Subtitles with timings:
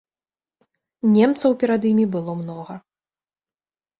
[1.17, 2.75] Немцаў перад імі было многа.